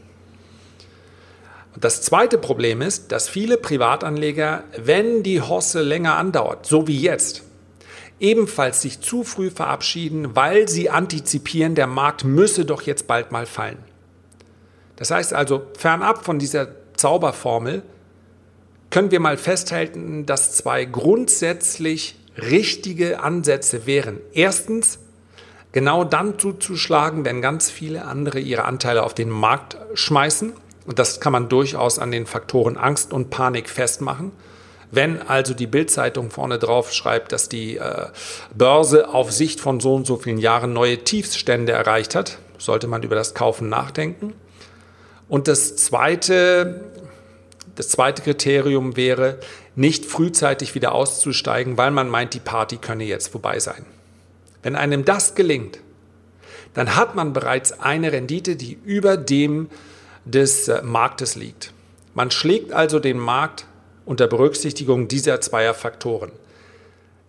Das 1.79 2.01
zweite 2.01 2.37
Problem 2.37 2.81
ist, 2.81 3.11
dass 3.11 3.29
viele 3.29 3.57
Privatanleger, 3.57 4.65
wenn 4.77 5.23
die 5.23 5.41
Hosse 5.41 5.81
länger 5.81 6.17
andauert, 6.17 6.65
so 6.65 6.87
wie 6.87 6.99
jetzt, 6.99 7.43
ebenfalls 8.19 8.81
sich 8.81 8.99
zu 8.99 9.23
früh 9.23 9.49
verabschieden, 9.49 10.35
weil 10.35 10.67
sie 10.67 10.89
antizipieren, 10.89 11.75
der 11.75 11.87
Markt 11.87 12.23
müsse 12.23 12.65
doch 12.65 12.81
jetzt 12.81 13.07
bald 13.07 13.31
mal 13.31 13.45
fallen. 13.45 13.79
Das 14.97 15.11
heißt 15.11 15.33
also, 15.33 15.63
fernab 15.77 16.23
von 16.23 16.37
dieser 16.37 16.67
Zauberformel 16.95 17.81
können 18.91 19.09
wir 19.09 19.19
mal 19.19 19.37
festhalten, 19.37 20.25
dass 20.25 20.53
zwei 20.53 20.85
grundsätzlich 20.85 22.15
richtige 22.37 23.21
Ansätze 23.23 23.87
wären. 23.87 24.19
Erstens, 24.33 24.99
genau 25.71 26.03
dann 26.03 26.37
zuzuschlagen, 26.37 27.25
wenn 27.25 27.41
ganz 27.41 27.69
viele 27.69 28.05
andere 28.05 28.39
ihre 28.39 28.65
Anteile 28.65 29.03
auf 29.03 29.13
den 29.13 29.29
Markt 29.29 29.77
schmeißen. 29.93 30.53
Und 30.85 30.99
das 30.99 31.19
kann 31.19 31.31
man 31.31 31.49
durchaus 31.49 31.99
an 31.99 32.11
den 32.11 32.25
Faktoren 32.25 32.77
Angst 32.77 33.13
und 33.13 33.29
Panik 33.29 33.69
festmachen. 33.69 34.31
Wenn 34.91 35.21
also 35.21 35.53
die 35.53 35.67
Bildzeitung 35.67 36.31
vorne 36.31 36.59
drauf 36.59 36.91
schreibt, 36.91 37.31
dass 37.31 37.47
die 37.47 37.77
äh, 37.77 38.07
Börse 38.53 39.07
auf 39.09 39.31
Sicht 39.31 39.61
von 39.61 39.79
so 39.79 39.95
und 39.95 40.05
so 40.05 40.17
vielen 40.17 40.37
Jahren 40.37 40.73
neue 40.73 40.97
Tiefstände 40.97 41.71
erreicht 41.71 42.13
hat, 42.13 42.39
sollte 42.57 42.87
man 42.87 43.01
über 43.01 43.15
das 43.15 43.33
Kaufen 43.33 43.69
nachdenken. 43.69 44.33
Und 45.29 45.47
das 45.47 45.77
zweite, 45.77 46.81
das 47.75 47.87
zweite 47.87 48.21
Kriterium 48.21 48.97
wäre, 48.97 49.39
nicht 49.75 50.05
frühzeitig 50.05 50.75
wieder 50.75 50.93
auszusteigen, 50.93 51.77
weil 51.77 51.91
man 51.91 52.09
meint, 52.09 52.33
die 52.33 52.41
Party 52.41 52.75
könne 52.75 53.05
jetzt 53.05 53.29
vorbei 53.29 53.59
sein. 53.59 53.85
Wenn 54.63 54.75
einem 54.75 55.05
das 55.05 55.35
gelingt, 55.35 55.79
dann 56.73 56.95
hat 56.95 57.15
man 57.15 57.33
bereits 57.33 57.79
eine 57.79 58.11
Rendite, 58.11 58.55
die 58.55 58.77
über 58.85 59.17
dem 59.17 59.69
des 60.25 60.67
äh, 60.67 60.81
Marktes 60.83 61.35
liegt. 61.35 61.73
Man 62.13 62.31
schlägt 62.31 62.71
also 62.73 62.99
den 62.99 63.17
Markt 63.17 63.65
unter 64.05 64.27
Berücksichtigung 64.27 65.07
dieser 65.07 65.41
zweier 65.41 65.73
Faktoren. 65.73 66.31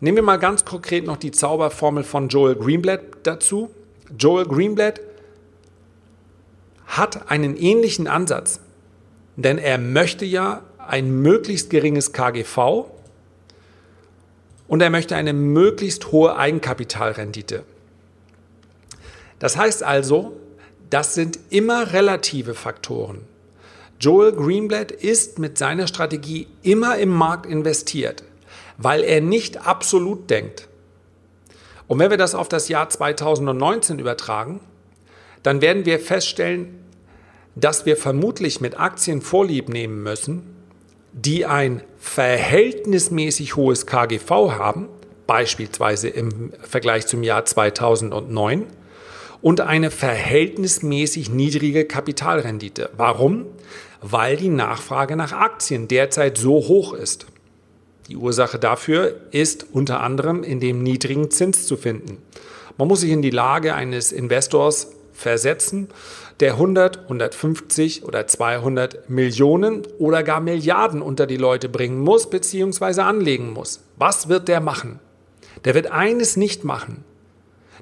Nehmen 0.00 0.16
wir 0.16 0.22
mal 0.22 0.38
ganz 0.38 0.64
konkret 0.64 1.06
noch 1.06 1.16
die 1.16 1.30
Zauberformel 1.30 2.02
von 2.02 2.28
Joel 2.28 2.56
Greenblatt 2.56 3.00
dazu. 3.22 3.70
Joel 4.18 4.46
Greenblatt 4.46 5.00
hat 6.86 7.30
einen 7.30 7.56
ähnlichen 7.56 8.08
Ansatz, 8.08 8.60
denn 9.36 9.58
er 9.58 9.78
möchte 9.78 10.24
ja 10.24 10.62
ein 10.78 11.22
möglichst 11.22 11.70
geringes 11.70 12.12
KGV 12.12 12.90
und 14.72 14.80
er 14.80 14.88
möchte 14.88 15.16
eine 15.16 15.34
möglichst 15.34 16.12
hohe 16.12 16.34
Eigenkapitalrendite. 16.34 17.62
Das 19.38 19.58
heißt 19.58 19.82
also, 19.82 20.34
das 20.88 21.14
sind 21.14 21.38
immer 21.50 21.92
relative 21.92 22.54
Faktoren. 22.54 23.20
Joel 24.00 24.32
Greenblatt 24.32 24.90
ist 24.90 25.38
mit 25.38 25.58
seiner 25.58 25.88
Strategie 25.88 26.46
immer 26.62 26.96
im 26.96 27.10
Markt 27.10 27.44
investiert, 27.44 28.24
weil 28.78 29.02
er 29.02 29.20
nicht 29.20 29.66
absolut 29.66 30.30
denkt. 30.30 30.68
Und 31.86 31.98
wenn 31.98 32.08
wir 32.08 32.16
das 32.16 32.34
auf 32.34 32.48
das 32.48 32.68
Jahr 32.68 32.88
2019 32.88 33.98
übertragen, 33.98 34.58
dann 35.42 35.60
werden 35.60 35.84
wir 35.84 36.00
feststellen, 36.00 36.82
dass 37.54 37.84
wir 37.84 37.98
vermutlich 37.98 38.62
mit 38.62 38.80
Aktien 38.80 39.20
vorlieb 39.20 39.68
nehmen 39.68 40.02
müssen, 40.02 40.61
die 41.12 41.46
ein 41.46 41.82
verhältnismäßig 41.98 43.56
hohes 43.56 43.86
KGV 43.86 44.30
haben, 44.30 44.88
beispielsweise 45.26 46.08
im 46.08 46.52
Vergleich 46.62 47.06
zum 47.06 47.22
Jahr 47.22 47.44
2009, 47.44 48.66
und 49.40 49.60
eine 49.60 49.90
verhältnismäßig 49.90 51.30
niedrige 51.30 51.84
Kapitalrendite. 51.84 52.90
Warum? 52.96 53.46
Weil 54.00 54.36
die 54.36 54.48
Nachfrage 54.48 55.16
nach 55.16 55.32
Aktien 55.32 55.88
derzeit 55.88 56.38
so 56.38 56.54
hoch 56.54 56.92
ist. 56.92 57.26
Die 58.08 58.16
Ursache 58.16 58.58
dafür 58.58 59.20
ist 59.30 59.66
unter 59.72 60.00
anderem 60.00 60.42
in 60.42 60.60
dem 60.60 60.82
niedrigen 60.82 61.30
Zins 61.30 61.66
zu 61.66 61.76
finden. 61.76 62.18
Man 62.78 62.88
muss 62.88 63.00
sich 63.00 63.10
in 63.10 63.22
die 63.22 63.30
Lage 63.30 63.74
eines 63.74 64.12
Investors 64.12 64.92
versetzen, 65.12 65.88
der 66.40 66.54
100, 66.54 67.02
150 67.02 68.04
oder 68.04 68.26
200 68.26 69.08
Millionen 69.08 69.82
oder 69.98 70.22
gar 70.22 70.40
Milliarden 70.40 71.02
unter 71.02 71.26
die 71.26 71.36
Leute 71.36 71.68
bringen 71.68 72.00
muss 72.00 72.28
bzw. 72.28 73.00
anlegen 73.02 73.52
muss. 73.52 73.80
Was 73.96 74.28
wird 74.28 74.48
der 74.48 74.60
machen? 74.60 74.98
Der 75.64 75.74
wird 75.74 75.90
eines 75.90 76.36
nicht 76.36 76.64
machen. 76.64 77.04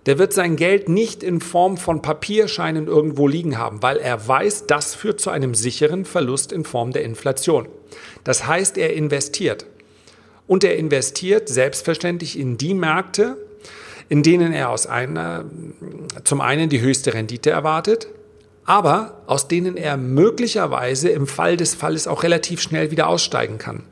Der 0.06 0.18
wird 0.18 0.32
sein 0.32 0.56
Geld 0.56 0.88
nicht 0.88 1.22
in 1.22 1.40
Form 1.40 1.76
von 1.76 2.00
Papierscheinen 2.00 2.87
irgendwo 2.87 3.28
liegen 3.28 3.58
haben, 3.58 3.82
weil 3.82 3.99
er 3.99 4.26
weiß, 4.26 4.66
das 4.66 4.94
führt 4.94 5.20
zu 5.20 5.30
einem 5.30 5.54
sicheren 5.54 6.04
Verlust 6.04 6.52
in 6.52 6.64
Form 6.64 6.92
der 6.92 7.04
Inflation. 7.04 7.68
Das 8.25 8.46
heißt, 8.46 8.78
er 8.78 8.94
investiert. 8.94 9.66
Und 10.46 10.64
er 10.64 10.76
investiert 10.76 11.49
selbstverständlich 11.49 12.38
in 12.38 12.56
die 12.56 12.75
Märkte, 12.75 13.37
in 14.11 14.25
denen 14.25 14.52
er 14.52 14.69
aus 14.69 14.87
einer, 14.87 15.45
zum 16.25 16.40
einen 16.40 16.69
die 16.69 16.81
höchste 16.81 17.14
Rendite 17.14 17.50
erwartet, 17.50 18.09
aber 18.64 19.23
aus 19.26 19.47
denen 19.49 19.76
er 19.76 19.97
möglicherweise 19.97 21.09
im 21.11 21.29
Fall 21.29 21.57
des 21.57 21.75
Falles 21.75 22.09
auch 22.09 22.25
relativ 22.25 22.61
schnell 22.61 22.90
wieder 22.90 23.07
aussteigen 23.07 23.57
kann. 23.57 23.85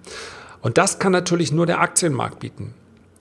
Und 0.61 0.77
das 0.77 0.99
kann 0.99 1.13
natürlich 1.13 1.53
nur 1.53 1.67
der 1.67 1.81
Aktienmarkt 1.81 2.41
bieten. 2.41 2.75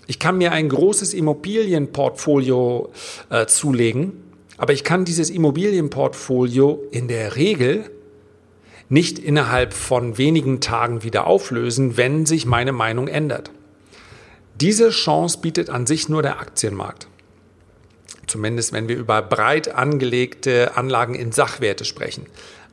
Ich 0.08 0.18
kann 0.18 0.39
mir 0.39 0.51
ein 0.51 0.70
großes 0.70 1.13
Immobilienportfolio 1.13 2.89
äh, 3.30 3.46
zulegen, 3.46 4.13
aber 4.58 4.74
ich 4.74 4.84
kann 4.84 5.06
dieses 5.06 5.30
Immobilienportfolio 5.30 6.84
in 6.89 7.08
der 7.08 7.36
Regel 7.36 7.92
nicht 8.89 9.20
innerhalb 9.20 9.74
von 9.74 10.18
wenigen 10.18 10.62
Tagen 10.62 11.04
wieder 11.04 11.27
auflösen, 11.27 11.96
wenn 11.96 12.25
sich 12.25 12.48
meine 12.48 12.72
Meinung 12.72 13.08
ändert. 13.08 13.51
Diese 14.59 14.89
Chance 14.89 15.39
bietet 15.39 15.69
an 15.69 15.85
sich 15.85 16.09
nur 16.09 16.23
der 16.23 16.39
Aktienmarkt. 16.39 17.07
Zumindest 18.25 18.73
wenn 18.73 18.87
wir 18.87 18.97
über 18.97 19.21
breit 19.21 19.73
angelegte 19.73 20.75
Anlagen 20.75 21.13
in 21.13 21.31
Sachwerte 21.31 21.85
sprechen. 21.85 22.25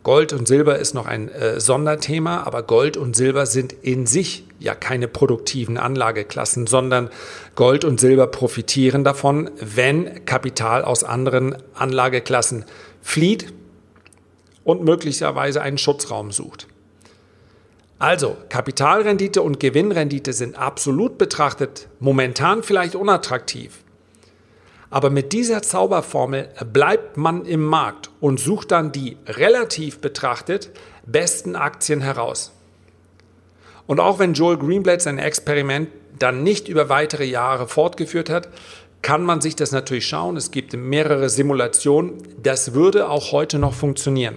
Gold 0.02 0.32
und 0.32 0.46
Silber 0.46 0.78
ist 0.78 0.94
noch 0.94 1.06
ein 1.06 1.28
äh, 1.30 1.60
Sonderthema, 1.60 2.42
aber 2.42 2.62
Gold 2.62 2.96
und 2.96 3.16
Silber 3.16 3.46
sind 3.46 3.72
in 3.72 4.06
sich 4.06 4.44
ja 4.58 4.74
keine 4.74 5.08
produktiven 5.08 5.78
Anlageklassen, 5.78 6.66
sondern 6.66 7.10
Gold 7.54 7.84
und 7.84 8.00
Silber 8.00 8.26
profitieren 8.26 9.04
davon, 9.04 9.50
wenn 9.60 10.24
Kapital 10.26 10.84
aus 10.84 11.04
anderen 11.04 11.56
Anlageklassen 11.74 12.64
flieht 13.02 13.52
und 14.62 14.84
möglicherweise 14.84 15.62
einen 15.62 15.78
Schutzraum 15.78 16.32
sucht. 16.32 16.66
Also, 17.98 18.36
Kapitalrendite 18.48 19.40
und 19.40 19.60
Gewinnrendite 19.60 20.32
sind 20.32 20.58
absolut 20.58 21.16
betrachtet 21.16 21.88
momentan 22.00 22.62
vielleicht 22.62 22.96
unattraktiv. 22.96 23.78
Aber 24.90 25.10
mit 25.10 25.32
dieser 25.32 25.62
Zauberformel 25.62 26.50
bleibt 26.72 27.16
man 27.16 27.44
im 27.46 27.64
Markt 27.64 28.10
und 28.20 28.38
sucht 28.38 28.70
dann 28.70 28.92
die 28.92 29.16
relativ 29.26 29.98
betrachtet 30.00 30.70
besten 31.06 31.56
Aktien 31.56 32.00
heraus. 32.00 32.52
Und 33.86 34.00
auch 34.00 34.19
wenn 34.19 34.34
Joel 34.34 34.56
Greenblatt 34.56 35.02
sein 35.02 35.19
Experiment 35.19 35.88
dann 36.19 36.42
nicht 36.42 36.69
über 36.69 36.88
weitere 36.88 37.25
Jahre 37.25 37.66
fortgeführt 37.66 38.30
hat, 38.30 38.49
kann 39.02 39.25
man 39.25 39.40
sich 39.40 39.56
das 39.56 39.73
natürlich 39.73 40.06
schauen. 40.06 40.36
Es 40.36 40.50
gibt 40.50 40.75
mehrere 40.75 41.28
Simulationen. 41.28 42.23
Das 42.42 42.73
würde 42.73 43.10
auch 43.10 43.32
heute 43.32 43.58
noch 43.58 43.75
funktionieren. 43.75 44.36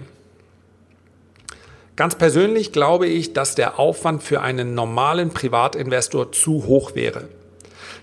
Ganz 1.97 2.13
persönlich 2.13 2.71
glaube 2.71 3.07
ich, 3.07 3.33
dass 3.33 3.55
der 3.55 3.79
Aufwand 3.79 4.21
für 4.21 4.41
einen 4.41 4.75
normalen 4.75 5.31
Privatinvestor 5.31 6.31
zu 6.31 6.67
hoch 6.67 6.93
wäre. 6.93 7.27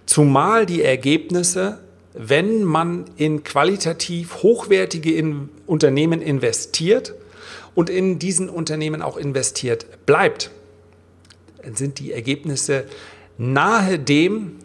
Zumal 0.04 0.66
die 0.66 0.82
Ergebnisse, 0.82 1.78
wenn 2.12 2.64
man 2.64 3.04
in 3.16 3.44
qualitativ 3.44 4.42
hochwertige 4.42 5.14
in 5.14 5.48
Unternehmen 5.66 6.20
investiert 6.20 7.14
und 7.76 7.88
in 7.88 8.18
diesen 8.18 8.48
Unternehmen 8.48 9.00
auch 9.00 9.16
investiert 9.16 9.86
bleibt, 10.06 10.50
sind 11.74 12.00
die 12.00 12.12
Ergebnisse 12.12 12.84
nahe 13.38 13.98
dem, 14.00 14.56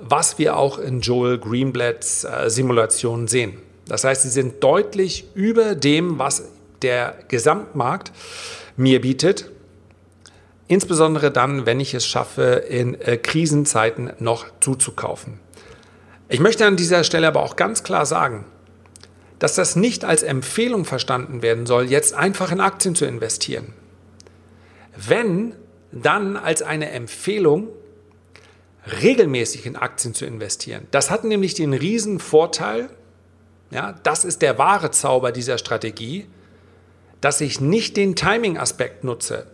was 0.00 0.38
wir 0.38 0.56
auch 0.56 0.78
in 0.78 1.00
Joel 1.00 1.38
Greenblatts 1.38 2.22
äh, 2.22 2.48
Simulation 2.48 3.26
sehen. 3.26 3.54
Das 3.86 4.04
heißt, 4.04 4.22
sie 4.22 4.28
sind 4.28 4.62
deutlich 4.62 5.24
über 5.34 5.74
dem, 5.74 6.20
was 6.20 6.44
der 6.82 7.16
Gesamtmarkt 7.26 8.12
mir 8.78 9.00
bietet. 9.00 9.50
Insbesondere 10.68 11.30
dann, 11.30 11.66
wenn 11.66 11.80
ich 11.80 11.94
es 11.94 12.06
schaffe, 12.06 12.64
in 12.68 12.98
äh, 13.00 13.16
Krisenzeiten 13.16 14.12
noch 14.18 14.46
zuzukaufen. 14.60 15.40
Ich 16.28 16.40
möchte 16.40 16.66
an 16.66 16.76
dieser 16.76 17.04
Stelle 17.04 17.26
aber 17.26 17.42
auch 17.42 17.56
ganz 17.56 17.82
klar 17.82 18.06
sagen, 18.06 18.44
dass 19.38 19.54
das 19.54 19.76
nicht 19.76 20.04
als 20.04 20.22
Empfehlung 20.22 20.84
verstanden 20.84 21.42
werden 21.42 21.66
soll, 21.66 21.90
jetzt 21.90 22.14
einfach 22.14 22.52
in 22.52 22.60
Aktien 22.60 22.94
zu 22.94 23.06
investieren. 23.06 23.72
Wenn, 24.96 25.54
dann 25.90 26.36
als 26.36 26.62
eine 26.62 26.90
Empfehlung, 26.90 27.68
regelmäßig 29.02 29.66
in 29.66 29.76
Aktien 29.76 30.14
zu 30.14 30.26
investieren. 30.26 30.86
Das 30.90 31.10
hat 31.10 31.24
nämlich 31.24 31.54
den 31.54 31.72
riesen 31.72 32.18
Vorteil, 32.18 32.90
ja, 33.70 33.92
das 34.02 34.24
ist 34.24 34.42
der 34.42 34.58
wahre 34.58 34.90
Zauber 34.90 35.32
dieser 35.32 35.58
Strategie, 35.58 36.26
dass 37.20 37.40
ich 37.40 37.60
nicht 37.60 37.96
den 37.96 38.16
Timing-Aspekt 38.16 39.04
nutze, 39.04 39.46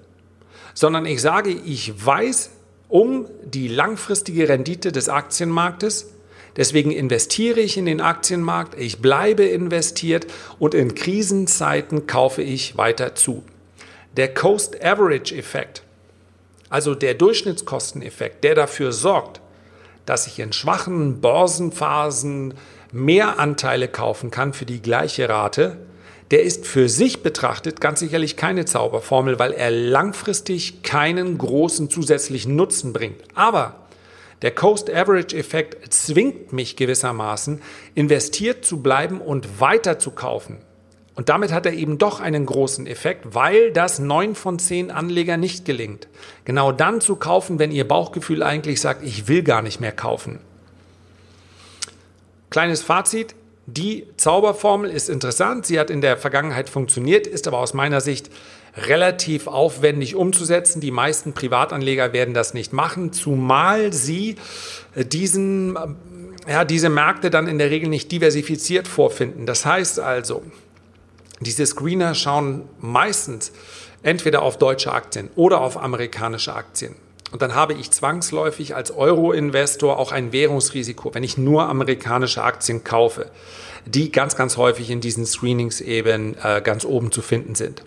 sondern 0.74 1.07
ich 1.07 1.20
sage, 1.20 1.50
ich 1.50 2.05
weiß 2.05 2.50
um 2.88 3.27
die 3.44 3.68
langfristige 3.68 4.48
Rendite 4.48 4.92
des 4.92 5.09
Aktienmarktes, 5.09 6.11
deswegen 6.57 6.90
investiere 6.90 7.61
ich 7.61 7.77
in 7.77 7.87
den 7.87 8.00
Aktienmarkt, 8.00 8.79
ich 8.79 9.00
bleibe 9.00 9.44
investiert 9.44 10.27
und 10.59 10.74
in 10.74 10.94
Krisenzeiten 10.94 12.07
kaufe 12.07 12.42
ich 12.42 12.77
weiter 12.77 13.14
zu. 13.14 13.42
Der 14.16 14.33
Coast 14.33 14.85
Average 14.85 15.35
Effekt, 15.35 15.83
also 16.68 16.94
der 16.94 17.14
Durchschnittskosteneffekt, 17.14 18.44
der 18.44 18.55
dafür 18.55 18.92
sorgt, 18.92 19.40
dass 20.07 20.27
ich 20.27 20.38
in 20.38 20.53
schwachen 20.53 21.20
Börsenphasen 21.20 22.55
mehr 22.92 23.38
Anteile 23.38 23.88
kaufen 23.88 24.31
kann 24.31 24.53
für 24.53 24.66
die 24.66 24.83
gleiche 24.83 25.29
Rate, 25.29 25.79
der 26.30 26.42
ist 26.42 26.66
für 26.66 26.88
sich 26.88 27.22
betrachtet 27.22 27.80
ganz 27.80 28.00
sicherlich 28.00 28.37
keine 28.37 28.64
Zauberformel, 28.64 29.38
weil 29.38 29.52
er 29.52 29.70
langfristig 29.70 30.82
keinen 30.82 31.38
großen 31.38 31.90
zusätzlichen 31.90 32.56
Nutzen 32.56 32.92
bringt. 32.92 33.22
Aber 33.34 33.80
der 34.42 34.54
Coast 34.54 34.90
Average 34.90 35.37
Effekt 35.37 35.92
zwingt 35.92 36.52
mich 36.52 36.76
gewissermaßen, 36.76 37.62
investiert 37.94 38.64
zu 38.64 38.82
bleiben 38.82 39.20
und 39.20 39.60
weiter 39.60 39.98
zu 39.98 40.10
kaufen. 40.10 40.58
Und 41.14 41.28
damit 41.28 41.52
hat 41.52 41.64
er 41.64 41.72
eben 41.72 41.98
doch 41.98 42.20
einen 42.20 42.44
großen 42.44 42.87
Effekt, 42.87 43.34
weil 43.34 43.70
das 43.70 44.00
neun 44.00 44.34
von 44.34 44.58
zehn 44.58 44.90
Anleger 44.90 45.37
nicht 45.37 45.64
gelingt. 45.64 46.08
Genau 46.44 46.72
dann 46.72 47.00
zu 47.00 47.16
kaufen, 47.16 47.58
wenn 47.58 47.70
ihr 47.70 47.87
Bauchgefühl 47.87 48.42
eigentlich 48.42 48.80
sagt, 48.80 49.04
ich 49.04 49.28
will 49.28 49.44
gar 49.44 49.62
nicht 49.62 49.80
mehr 49.80 49.92
kaufen. 49.92 50.40
Kleines 52.50 52.82
Fazit, 52.82 53.34
die 53.66 54.07
Zauberformel 54.16 54.90
ist 54.90 55.09
interessant, 55.09 55.66
sie 55.66 55.79
hat 55.81 55.90
in 55.90 56.00
der 56.00 56.16
Vergangenheit 56.16 56.68
funktioniert, 56.68 57.27
ist 57.27 57.48
aber 57.48 57.59
aus 57.59 57.72
meiner 57.72 58.00
Sicht 58.00 58.31
relativ 58.77 59.46
aufwendig 59.46 60.16
umzusetzen. 60.16 60.81
Die 60.81 60.90
meisten 60.90 61.33
Privatanleger 61.33 62.12
werden 62.12 62.35
das 62.35 62.55
nicht 62.55 62.72
machen, 62.72 63.12
zumal 63.12 63.92
sie 63.92 64.37
äh, 64.94 65.05
diesen, 65.05 65.77
äh, 65.77 66.50
ja, 66.50 66.64
diese 66.64 66.88
Märkte 66.88 67.31
dann 67.31 67.46
in 67.46 67.59
der 67.59 67.70
Regel 67.70 67.88
nicht 67.88 68.11
diversifiziert 68.12 68.88
vorfinden. 68.88 69.46
Das 69.46 69.64
heißt 69.64 70.00
also, 70.00 70.42
diese 71.40 71.64
Screener 71.64 72.14
schauen 72.14 72.62
meistens 72.81 73.53
entweder 74.03 74.42
auf 74.42 74.59
deutsche 74.59 74.92
Aktien 74.92 75.31
oder 75.37 75.61
auf 75.61 75.77
amerikanische 75.77 76.55
Aktien. 76.55 76.96
Und 77.35 77.42
dann 77.42 77.57
habe 77.57 77.73
ich 77.73 77.90
zwangsläufig 77.90 78.77
als 78.77 78.92
Euro-Investor 78.92 79.99
auch 79.99 80.12
ein 80.12 80.31
Währungsrisiko, 80.31 81.16
wenn 81.16 81.25
ich 81.25 81.37
nur 81.37 81.68
amerikanische 81.68 82.44
Aktien 82.44 82.85
kaufe, 82.85 83.29
die 83.87 84.12
ganz, 84.12 84.37
ganz 84.37 84.57
häufig 84.57 84.88
in 84.88 85.01
diesen 85.01 85.27
Screenings 85.27 85.81
eben 85.81 86.37
äh, 86.40 86.62
ganz 86.62 86.85
oben 86.85 87.11
zu 87.11 87.23
finden 87.23 87.57
sind. 87.57 87.83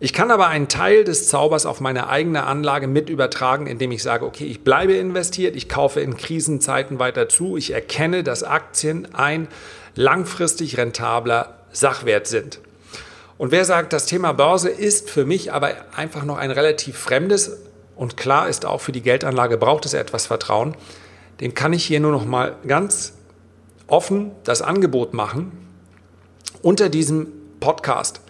Ich 0.00 0.14
kann 0.14 0.30
aber 0.30 0.46
einen 0.48 0.68
Teil 0.68 1.04
des 1.04 1.28
Zaubers 1.28 1.66
auf 1.66 1.82
meine 1.82 2.08
eigene 2.08 2.44
Anlage 2.44 2.86
mit 2.86 3.10
übertragen, 3.10 3.66
indem 3.66 3.92
ich 3.92 4.02
sage, 4.02 4.24
okay, 4.24 4.46
ich 4.46 4.64
bleibe 4.64 4.94
investiert, 4.94 5.56
ich 5.56 5.68
kaufe 5.68 6.00
in 6.00 6.16
Krisenzeiten 6.16 6.98
weiter 6.98 7.28
zu, 7.28 7.58
ich 7.58 7.72
erkenne, 7.74 8.22
dass 8.22 8.44
Aktien 8.44 9.14
ein 9.14 9.48
langfristig 9.94 10.78
rentabler 10.78 11.58
Sachwert 11.70 12.26
sind. 12.26 12.60
Und 13.36 13.52
wer 13.52 13.66
sagt, 13.66 13.92
das 13.92 14.06
Thema 14.06 14.32
Börse 14.32 14.70
ist 14.70 15.10
für 15.10 15.26
mich 15.26 15.52
aber 15.52 15.72
einfach 15.94 16.24
noch 16.24 16.38
ein 16.38 16.50
relativ 16.50 16.96
fremdes 16.96 17.58
und 17.96 18.16
klar 18.16 18.48
ist 18.48 18.66
auch 18.66 18.80
für 18.80 18.92
die 18.92 19.02
Geldanlage 19.02 19.56
braucht 19.56 19.86
es 19.86 19.94
etwas 19.94 20.26
Vertrauen, 20.26 20.76
dem 21.40 21.54
kann 21.54 21.72
ich 21.72 21.84
hier 21.84 22.00
nur 22.00 22.12
noch 22.12 22.24
mal 22.24 22.56
ganz 22.66 23.14
offen 23.86 24.32
das 24.44 24.62
Angebot 24.62 25.14
machen. 25.14 25.52
Unter 26.62 26.88
diesem 26.88 27.28
Podcast 27.60 28.20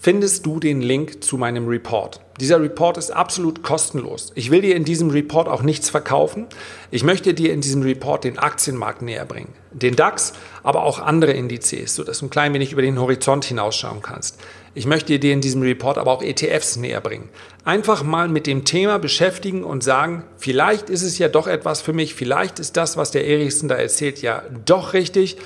findest 0.00 0.46
du 0.46 0.60
den 0.60 0.80
Link 0.80 1.22
zu 1.24 1.36
meinem 1.36 1.66
Report. 1.68 2.20
Dieser 2.40 2.60
Report 2.60 2.96
ist 2.96 3.10
absolut 3.10 3.62
kostenlos. 3.62 4.32
Ich 4.34 4.50
will 4.50 4.62
dir 4.62 4.74
in 4.74 4.84
diesem 4.84 5.10
Report 5.10 5.46
auch 5.46 5.60
nichts 5.60 5.90
verkaufen. 5.90 6.46
Ich 6.90 7.04
möchte 7.04 7.34
dir 7.34 7.52
in 7.52 7.60
diesem 7.60 7.82
Report 7.82 8.24
den 8.24 8.38
Aktienmarkt 8.38 9.02
näher 9.02 9.26
bringen. 9.26 9.52
Den 9.72 9.94
DAX, 9.94 10.32
aber 10.62 10.84
auch 10.84 11.00
andere 11.00 11.32
Indizes, 11.32 11.94
sodass 11.94 12.20
du 12.20 12.26
ein 12.26 12.30
klein 12.30 12.54
wenig 12.54 12.72
über 12.72 12.80
den 12.80 12.98
Horizont 12.98 13.44
hinausschauen 13.44 14.00
kannst. 14.00 14.40
Ich 14.74 14.86
möchte 14.86 15.18
dir 15.18 15.34
in 15.34 15.42
diesem 15.42 15.60
Report 15.60 15.98
aber 15.98 16.12
auch 16.12 16.22
ETFs 16.22 16.76
näher 16.76 17.02
bringen. 17.02 17.28
Einfach 17.64 18.02
mal 18.02 18.28
mit 18.28 18.46
dem 18.46 18.64
Thema 18.64 18.98
beschäftigen 18.98 19.62
und 19.62 19.84
sagen, 19.84 20.24
vielleicht 20.38 20.88
ist 20.88 21.02
es 21.02 21.18
ja 21.18 21.28
doch 21.28 21.46
etwas 21.46 21.82
für 21.82 21.92
mich, 21.92 22.14
vielleicht 22.14 22.58
ist 22.58 22.78
das, 22.78 22.96
was 22.96 23.10
der 23.10 23.26
Erichsen 23.26 23.68
da 23.68 23.74
erzählt, 23.74 24.22
ja 24.22 24.42
doch 24.64 24.94
richtig. 24.94 25.36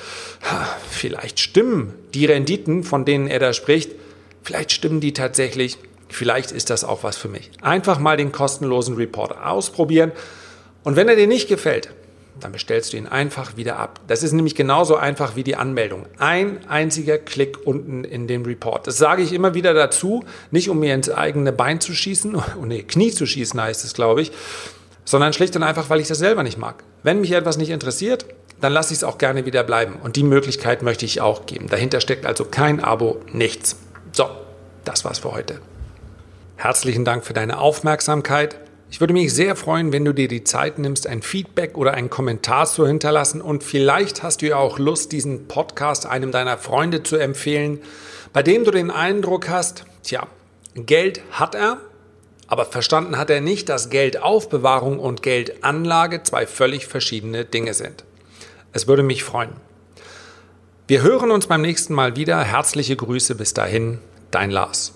Vielleicht 0.90 1.40
stimmen 1.40 1.92
die 2.14 2.26
Renditen, 2.26 2.84
von 2.84 3.04
denen 3.04 3.26
er 3.26 3.40
da 3.40 3.52
spricht, 3.52 3.90
vielleicht 4.42 4.70
stimmen 4.70 5.00
die 5.00 5.12
tatsächlich 5.12 5.78
vielleicht 6.14 6.52
ist 6.52 6.70
das 6.70 6.84
auch 6.84 7.02
was 7.02 7.16
für 7.16 7.28
mich. 7.28 7.50
Einfach 7.60 7.98
mal 7.98 8.16
den 8.16 8.32
kostenlosen 8.32 8.96
Report 8.96 9.36
ausprobieren 9.36 10.12
und 10.84 10.96
wenn 10.96 11.08
er 11.08 11.16
dir 11.16 11.26
nicht 11.26 11.48
gefällt, 11.48 11.90
dann 12.40 12.52
bestellst 12.52 12.92
du 12.92 12.96
ihn 12.96 13.06
einfach 13.06 13.56
wieder 13.56 13.78
ab. 13.78 14.00
Das 14.08 14.22
ist 14.22 14.32
nämlich 14.32 14.54
genauso 14.54 14.96
einfach 14.96 15.36
wie 15.36 15.44
die 15.44 15.56
Anmeldung. 15.56 16.06
Ein 16.18 16.66
einziger 16.68 17.18
Klick 17.18 17.64
unten 17.64 18.04
in 18.04 18.26
dem 18.26 18.44
Report. 18.44 18.86
Das 18.86 18.98
sage 18.98 19.22
ich 19.22 19.32
immer 19.32 19.54
wieder 19.54 19.72
dazu, 19.72 20.24
nicht 20.50 20.68
um 20.68 20.80
mir 20.80 20.94
ins 20.94 21.10
eigene 21.10 21.52
Bein 21.52 21.80
zu 21.80 21.94
schießen, 21.94 22.34
oh 22.60 22.64
nee, 22.64 22.82
Knie 22.82 23.12
zu 23.12 23.26
schießen 23.26 23.60
heißt 23.60 23.84
es, 23.84 23.94
glaube 23.94 24.22
ich, 24.22 24.32
sondern 25.04 25.32
schlicht 25.32 25.54
und 25.56 25.62
einfach, 25.62 25.90
weil 25.90 26.00
ich 26.00 26.08
das 26.08 26.18
selber 26.18 26.42
nicht 26.42 26.58
mag. 26.58 26.82
Wenn 27.02 27.20
mich 27.20 27.32
etwas 27.32 27.56
nicht 27.56 27.70
interessiert, 27.70 28.26
dann 28.60 28.72
lasse 28.72 28.92
ich 28.92 28.98
es 28.98 29.04
auch 29.04 29.18
gerne 29.18 29.46
wieder 29.46 29.62
bleiben. 29.62 29.96
Und 30.02 30.16
die 30.16 30.22
Möglichkeit 30.22 30.82
möchte 30.82 31.04
ich 31.04 31.20
auch 31.20 31.46
geben. 31.46 31.68
Dahinter 31.68 32.00
steckt 32.00 32.24
also 32.24 32.44
kein 32.44 32.82
Abo, 32.82 33.20
nichts. 33.32 33.76
So, 34.12 34.28
das 34.84 35.04
war's 35.04 35.18
für 35.18 35.32
heute. 35.32 35.60
Herzlichen 36.56 37.04
Dank 37.04 37.24
für 37.24 37.32
deine 37.32 37.58
Aufmerksamkeit. 37.58 38.58
Ich 38.90 39.00
würde 39.00 39.12
mich 39.12 39.34
sehr 39.34 39.56
freuen, 39.56 39.92
wenn 39.92 40.04
du 40.04 40.12
dir 40.12 40.28
die 40.28 40.44
Zeit 40.44 40.78
nimmst, 40.78 41.06
ein 41.06 41.20
Feedback 41.20 41.76
oder 41.76 41.94
einen 41.94 42.10
Kommentar 42.10 42.66
zu 42.66 42.86
hinterlassen. 42.86 43.40
Und 43.40 43.64
vielleicht 43.64 44.22
hast 44.22 44.40
du 44.40 44.46
ja 44.46 44.56
auch 44.56 44.78
Lust, 44.78 45.12
diesen 45.12 45.48
Podcast 45.48 46.06
einem 46.06 46.30
deiner 46.30 46.58
Freunde 46.58 47.02
zu 47.02 47.16
empfehlen, 47.16 47.80
bei 48.32 48.42
dem 48.42 48.64
du 48.64 48.70
den 48.70 48.90
Eindruck 48.90 49.48
hast, 49.48 49.84
tja, 50.04 50.26
Geld 50.74 51.22
hat 51.32 51.54
er, 51.54 51.78
aber 52.46 52.64
verstanden 52.64 53.18
hat 53.18 53.30
er 53.30 53.40
nicht, 53.40 53.68
dass 53.68 53.90
Geldaufbewahrung 53.90 54.98
und 54.98 55.22
Geldanlage 55.22 56.22
zwei 56.22 56.46
völlig 56.46 56.86
verschiedene 56.86 57.44
Dinge 57.44 57.74
sind. 57.74 58.04
Es 58.72 58.86
würde 58.86 59.02
mich 59.02 59.24
freuen. 59.24 59.50
Wir 60.86 61.02
hören 61.02 61.30
uns 61.30 61.46
beim 61.46 61.62
nächsten 61.62 61.94
Mal 61.94 62.16
wieder. 62.16 62.42
Herzliche 62.42 62.96
Grüße 62.96 63.34
bis 63.34 63.54
dahin, 63.54 63.98
dein 64.30 64.50
Lars. 64.50 64.92